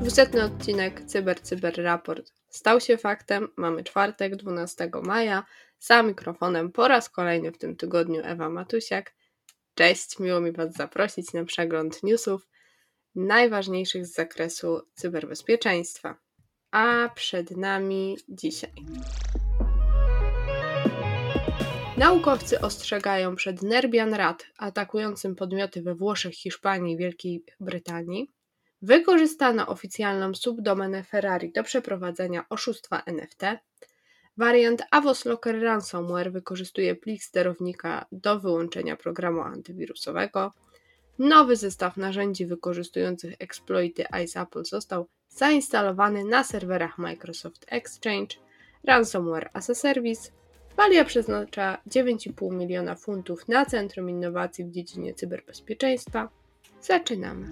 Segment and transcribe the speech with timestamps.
[0.00, 3.48] Dwusetny odcinek Cyber Cyber Raport stał się faktem.
[3.56, 5.44] Mamy czwartek, 12 maja.
[5.78, 9.14] Za mikrofonem po raz kolejny w tym tygodniu Ewa Matusiak.
[9.74, 12.48] Cześć, miło mi Was zaprosić na przegląd newsów
[13.14, 16.16] najważniejszych z zakresu cyberbezpieczeństwa.
[16.72, 18.72] A przed nami dzisiaj.
[21.96, 28.30] Naukowcy ostrzegają przed Nerbian Rat atakującym podmioty we Włoszech, Hiszpanii i Wielkiej Brytanii.
[28.82, 33.42] Wykorzystano oficjalną subdomenę Ferrari do przeprowadzenia oszustwa NFT.
[34.36, 40.52] Wariant Avos Locker Ransomware wykorzystuje plik sterownika do wyłączenia programu antywirusowego.
[41.18, 48.36] Nowy zestaw narzędzi wykorzystujących exploity Ice Apple został zainstalowany na serwerach Microsoft Exchange.
[48.84, 50.30] Ransomware as a Service.
[50.76, 56.28] Walia przeznacza 9,5 miliona funtów na Centrum Innowacji w dziedzinie cyberbezpieczeństwa.
[56.80, 57.46] Zaczynamy.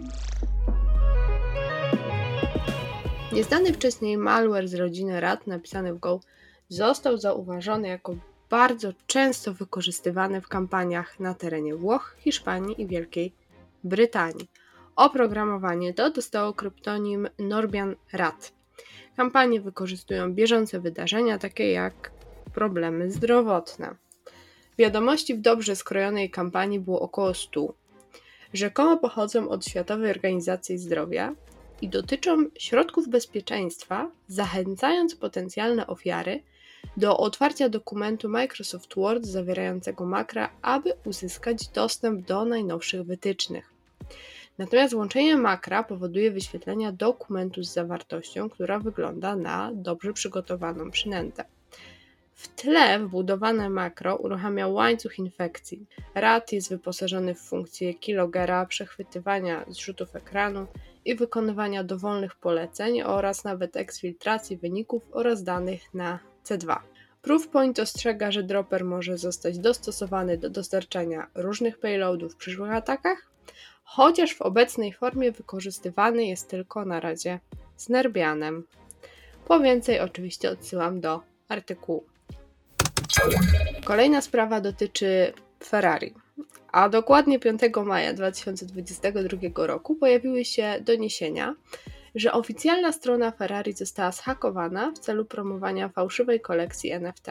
[3.32, 6.20] Nieznany wcześniej malware z rodziny RAT napisany w Go
[6.68, 8.16] został zauważony jako
[8.50, 13.39] bardzo często wykorzystywany w kampaniach na terenie Włoch, Hiszpanii i Wielkiej
[13.84, 14.48] Brytanii.
[14.96, 18.52] Oprogramowanie to dostało kryptonim Norbian Rat.
[19.16, 22.10] Kampanie wykorzystują bieżące wydarzenia, takie jak
[22.54, 23.94] problemy zdrowotne.
[24.78, 27.74] Wiadomości w dobrze skrojonej kampanii było około 100.
[28.52, 31.34] Rzekomo pochodzą od Światowej Organizacji Zdrowia
[31.82, 36.42] i dotyczą środków bezpieczeństwa, zachęcając potencjalne ofiary
[36.96, 43.72] do otwarcia dokumentu Microsoft Word zawierającego makra, aby uzyskać dostęp do najnowszych wytycznych.
[44.58, 51.44] Natomiast łączenie makra powoduje wyświetlenie dokumentu z zawartością, która wygląda na dobrze przygotowaną przynętę.
[52.34, 55.86] W tle wbudowane makro uruchamia łańcuch infekcji.
[56.14, 60.66] RAT jest wyposażony w funkcję keylogera, przechwytywania zrzutów ekranu
[61.04, 66.18] i wykonywania dowolnych poleceń oraz nawet eksfiltracji wyników oraz danych na
[66.50, 66.76] C2.
[67.22, 73.26] Proofpoint ostrzega, że dropper może zostać dostosowany do dostarczania różnych payloadów w przyszłych atakach,
[73.84, 77.40] chociaż w obecnej formie wykorzystywany jest tylko na razie
[77.76, 78.66] z Nerbianem.
[79.44, 82.04] Po więcej oczywiście odsyłam do artykułu.
[83.84, 85.32] Kolejna sprawa dotyczy
[85.64, 86.14] Ferrari.
[86.72, 91.54] A dokładnie 5 maja 2022 roku pojawiły się doniesienia,
[92.14, 97.26] że oficjalna strona Ferrari została zhakowana w celu promowania fałszywej kolekcji NFT.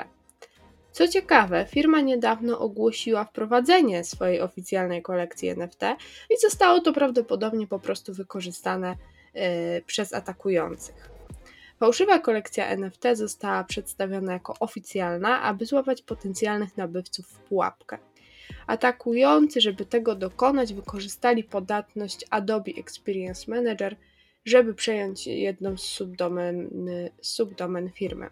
[0.92, 5.82] Co ciekawe, firma niedawno ogłosiła wprowadzenie swojej oficjalnej kolekcji NFT
[6.30, 8.96] i zostało to prawdopodobnie po prostu wykorzystane
[9.34, 9.42] yy,
[9.86, 11.10] przez atakujących.
[11.80, 17.98] Fałszywa kolekcja NFT została przedstawiona jako oficjalna, aby złapać potencjalnych nabywców w pułapkę.
[18.68, 23.96] Atakujący, żeby tego dokonać, wykorzystali podatność Adobe Experience Manager,
[24.46, 26.70] żeby przejąć jedną z subdomen,
[27.22, 28.30] subdomen firmy.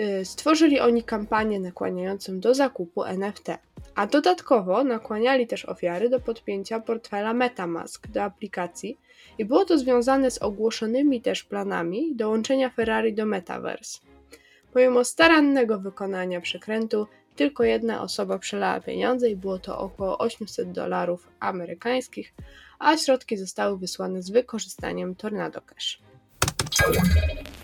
[0.00, 3.48] Y, stworzyli oni kampanię nakłaniającą do zakupu NFT,
[3.94, 8.98] a dodatkowo nakłaniali też ofiary do podpięcia portfela MetaMask do aplikacji
[9.38, 13.98] i było to związane z ogłoszonymi też planami dołączenia Ferrari do Metaverse.
[14.72, 17.06] Pomimo starannego wykonania przekrętu,
[17.36, 22.34] tylko jedna osoba przelała pieniądze i było to około 800 dolarów amerykańskich,
[22.78, 25.98] a środki zostały wysłane z wykorzystaniem Tornado Cash.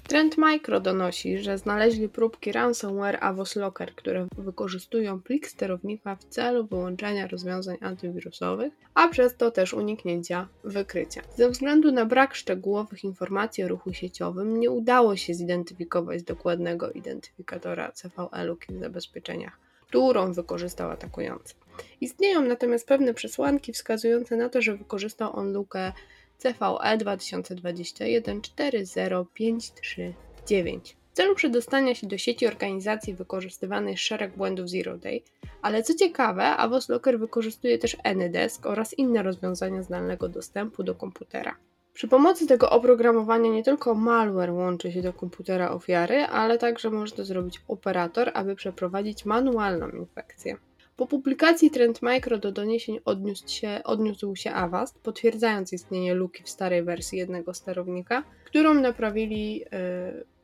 [0.08, 6.66] Trend Micro donosi, że znaleźli próbki ransomware Avos Locker, które wykorzystują plik sterownika w celu
[6.66, 11.22] wyłączenia rozwiązań antywirusowych, a przez to też uniknięcia wykrycia.
[11.36, 17.92] Ze względu na brak szczegółowych informacji o ruchu sieciowym nie udało się zidentyfikować dokładnego identyfikatora
[17.92, 19.58] CVE luki w zabezpieczeniach,
[19.88, 21.54] którą wykorzystał atakujący.
[22.00, 25.92] Istnieją natomiast pewne przesłanki wskazujące na to, że wykorzystał on lukę
[26.38, 30.96] CVE 2021 40539.
[31.12, 35.22] W celu przedostania się do sieci organizacji wykorzystywany jest szereg błędów Zero Day,
[35.62, 41.56] ale co ciekawe, Avos Locker wykorzystuje też AnyDesk oraz inne rozwiązania zdalnego dostępu do komputera.
[41.92, 47.12] Przy pomocy tego oprogramowania nie tylko malware łączy się do komputera ofiary, ale także może
[47.12, 50.56] to zrobić operator, aby przeprowadzić manualną infekcję.
[50.98, 56.48] Po publikacji Trend Micro do doniesień odniósł się, odniósł się Avast, potwierdzając istnienie luki w
[56.48, 59.68] starej wersji jednego sterownika, którą naprawili e,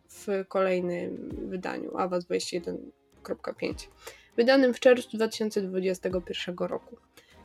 [0.08, 3.88] w kolejnym wydaniu Avast 21.5,
[4.36, 6.96] wydanym w czerwcu 2021 roku.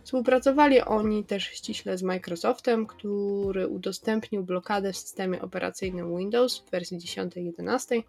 [0.03, 6.97] Współpracowali oni też ściśle z Microsoftem, który udostępnił blokadę w systemie operacyjnym Windows w wersji
[6.97, 8.03] 10.11,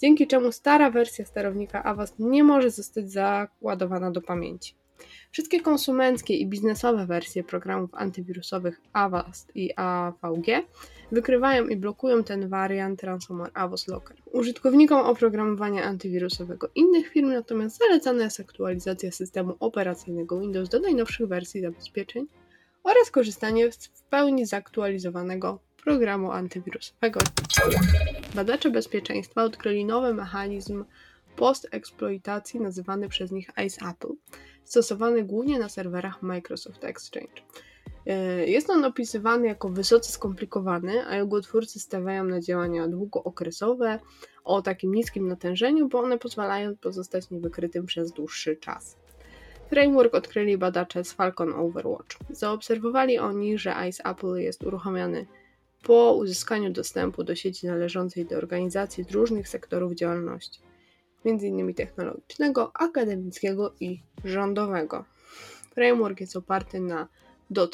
[0.00, 4.74] dzięki czemu stara wersja sterownika Avast nie może zostać załadowana do pamięci.
[5.30, 10.46] Wszystkie konsumenckie i biznesowe wersje programów antywirusowych Avast i AVG
[11.14, 14.16] wykrywają i blokują ten wariant ransomware Avast Locker.
[14.32, 21.60] Użytkownikom oprogramowania antywirusowego innych firm natomiast zalecana jest aktualizacja systemu operacyjnego Windows do najnowszych wersji
[21.60, 22.26] zabezpieczeń
[22.82, 27.20] oraz korzystanie z w pełni zaktualizowanego programu antywirusowego.
[28.34, 30.84] Badacze bezpieczeństwa odkryli nowy mechanizm
[31.36, 34.14] post-eksploitacji nazywany przez nich Ice Apple,
[34.64, 37.42] stosowany głównie na serwerach Microsoft Exchange.
[38.06, 43.98] E, jest on opisywany jako wysoce skomplikowany, a jego twórcy stawiają na działania długookresowe
[44.44, 48.96] o takim niskim natężeniu, bo one pozwalają pozostać niewykrytym przez dłuższy czas.
[49.70, 52.16] Framework odkryli badacze z Falcon Overwatch.
[52.30, 55.26] Zaobserwowali oni, że Ice Apple jest uruchamiany
[55.82, 60.60] po uzyskaniu dostępu do sieci należącej do organizacji z różnych sektorów działalności,
[61.24, 61.74] m.in.
[61.74, 65.04] technologicznego, akademickiego i rządowego.
[65.74, 67.08] Framework jest oparty na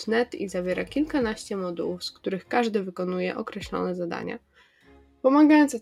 [0.07, 4.39] .NET i zawiera kilkanaście modułów, z których każdy wykonuje określone zadania,
[5.23, 5.77] pomagając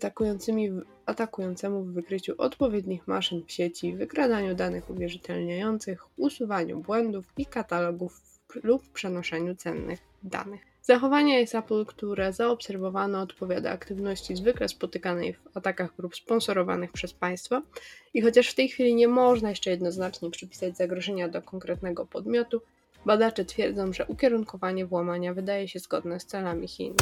[1.05, 8.21] atakującemu w wykryciu odpowiednich maszyn w sieci, wykradaniu danych uwierzytelniających, usuwaniu błędów i katalogów
[8.63, 10.61] lub przenoszeniu cennych danych.
[10.81, 17.61] Zachowanie Apple, które zaobserwowano, odpowiada aktywności zwykle spotykanej w atakach grup sponsorowanych przez państwo
[18.13, 22.61] i chociaż w tej chwili nie można jeszcze jednoznacznie przypisać zagrożenia do konkretnego podmiotu,
[23.05, 26.93] Badacze twierdzą, że ukierunkowanie włamania wydaje się zgodne z celami Chin.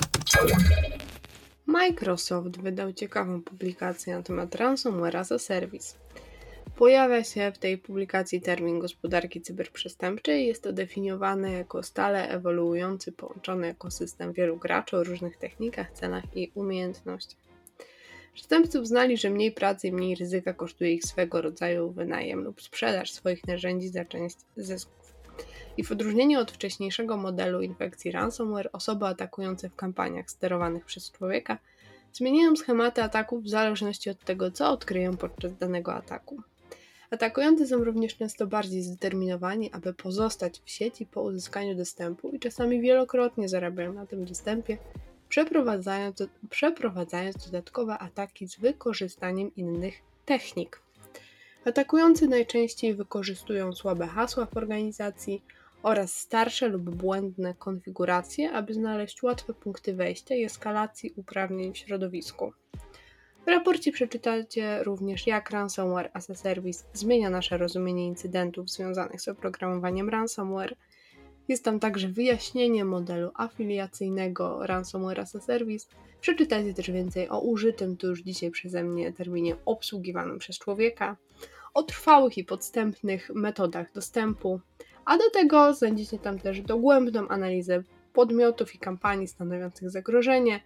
[1.66, 5.96] Microsoft wydał ciekawą publikację na temat ransomware as a service.
[6.76, 10.48] Pojawia się w tej publikacji termin gospodarki cyberprzestępczej.
[10.48, 16.52] Jest to definiowane jako stale ewoluujący, połączony ekosystem wielu graczy o różnych technikach, celach i
[16.56, 17.40] umiejętnościach.
[18.34, 23.12] Przestępcy uznali, że mniej pracy i mniej ryzyka kosztuje ich swego rodzaju wynajem lub sprzedaż
[23.12, 24.97] swoich narzędzi za część zysku.
[25.78, 31.58] I w odróżnieniu od wcześniejszego modelu infekcji ransomware, osoby atakujące w kampaniach sterowanych przez człowieka
[32.14, 36.42] zmieniają schematy ataków w zależności od tego, co odkryją podczas danego ataku.
[37.12, 42.82] Atakujący są również często bardziej zdeterminowani, aby pozostać w sieci po uzyskaniu dostępu i czasami
[42.82, 44.78] wielokrotnie zarabiają na tym dostępie,
[45.30, 49.94] przeprowadzając, przeprowadzając dodatkowe ataki z wykorzystaniem innych
[50.26, 50.82] technik.
[51.68, 55.44] Atakujący najczęściej wykorzystują słabe hasła w organizacji,
[55.84, 62.54] oraz starsze lub błędne konfiguracje, aby znaleźć łatwe punkty wejścia i eskalacji uprawnień w środowisku.
[63.46, 69.28] W raporcie przeczytacie również, jak Ransomware as a Service zmienia nasze rozumienie incydentów związanych z
[69.28, 70.76] oprogramowaniem ransomware.
[71.48, 75.88] Jest tam także wyjaśnienie modelu afiliacyjnego Ransomware as a Service.
[76.22, 81.18] Przeczytajcie też więcej o użytym tu już dzisiaj przeze mnie terminie obsługiwanym przez człowieka,
[81.78, 84.60] o trwałych i podstępnych metodach dostępu,
[85.06, 87.84] a do tego znajdziecie tam też dogłębną analizę
[88.14, 90.60] podmiotów i kampanii stanowiących zagrożenie,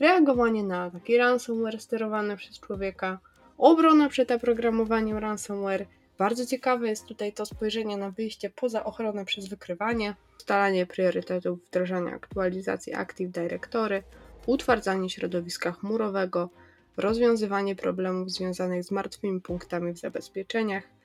[0.00, 3.18] reagowanie na ataki ransomware sterowane przez człowieka,
[3.58, 5.86] obrona przed oprogramowaniem ransomware.
[6.18, 12.14] Bardzo ciekawe jest tutaj to spojrzenie na wyjście poza ochronę przez wykrywanie, ustalanie priorytetów wdrażania
[12.14, 14.02] aktualizacji Active Directory,
[14.46, 16.50] utwardzanie środowiska chmurowego,
[16.96, 20.96] rozwiązywanie problemów związanych z martwymi punktami w zabezpieczeniach,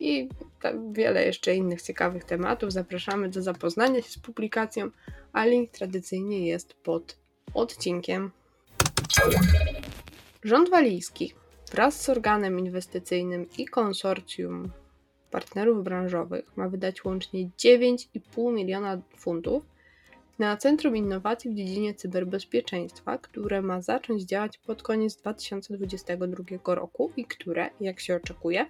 [0.00, 0.28] i
[0.62, 2.72] tak wiele jeszcze innych ciekawych tematów.
[2.72, 4.90] Zapraszamy do zapoznania się z publikacją,
[5.32, 7.16] a link tradycyjnie jest pod
[7.54, 8.30] odcinkiem.
[10.44, 11.34] Rząd walijski
[11.72, 14.70] wraz z organem inwestycyjnym i konsorcjum
[15.30, 19.62] partnerów branżowych ma wydać łącznie 9,5 miliona funtów
[20.38, 27.24] na Centrum Innowacji w dziedzinie cyberbezpieczeństwa, które ma zacząć działać pod koniec 2022 roku i
[27.24, 28.66] które, jak się oczekuje,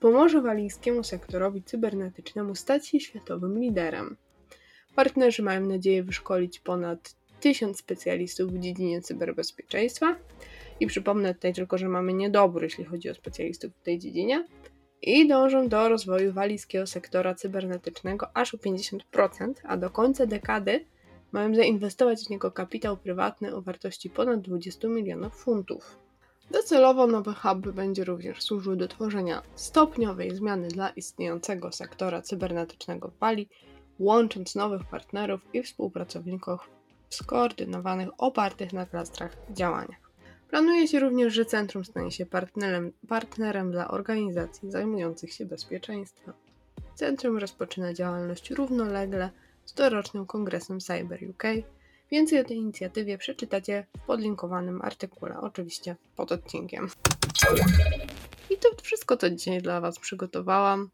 [0.00, 4.16] pomoże walijskiemu sektorowi cybernetycznemu stać się światowym liderem.
[4.94, 10.16] Partnerzy mają nadzieję wyszkolić ponad 1000 specjalistów w dziedzinie cyberbezpieczeństwa.
[10.80, 14.46] I przypomnę tutaj tylko, że mamy niedobór, jeśli chodzi o specjalistów w tej dziedzinie.
[15.02, 20.84] I dążą do rozwoju walijskiego sektora cybernetycznego aż o 50%, a do końca dekady
[21.36, 25.98] mają zainwestować w niego kapitał prywatny o wartości ponad 20 milionów funtów.
[26.50, 33.18] Docelowo nowy hub będzie również służył do tworzenia stopniowej zmiany dla istniejącego sektora cybernetycznego w
[33.18, 33.48] Bali,
[33.98, 36.70] łącząc nowych partnerów i współpracowników
[37.10, 40.10] skoordynowanych, opartych na klastrach działaniach.
[40.50, 46.34] Planuje się również, że centrum stanie się partnerem, partnerem dla organizacji zajmujących się bezpieczeństwem.
[46.94, 49.30] centrum rozpoczyna działalność równolegle
[49.66, 51.42] z dorocznym kongresem Cyber UK.
[52.10, 56.88] Więcej o tej inicjatywie przeczytacie w podlinkowanym artykule, oczywiście pod odcinkiem.
[58.50, 60.90] I to wszystko, co dzisiaj dla Was przygotowałam.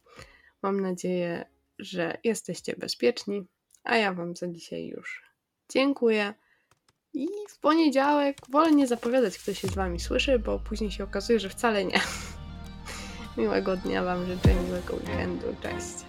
[0.63, 1.45] Mam nadzieję,
[1.79, 3.45] że jesteście bezpieczni,
[3.85, 5.23] a ja Wam za dzisiaj już
[5.69, 6.35] dziękuję.
[7.15, 11.41] I w poniedziałek wolę nie zapowiadać, kto się z Wami słyszy, bo później się okazuje,
[11.41, 12.01] że wcale nie.
[13.37, 15.47] Miłego dnia Wam życzę, miłego weekendu.
[15.63, 16.05] Cześć.